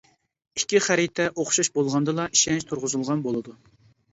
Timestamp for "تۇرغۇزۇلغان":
2.73-3.23